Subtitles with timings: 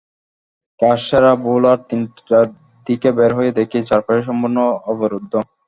[0.79, 2.45] কাজ সেরে বেলা তিনটার
[2.87, 4.57] দিকে বের হয়ে দেখি, চারপাশ সম্পূর্ণ
[4.91, 5.33] অবরুদ্ধ।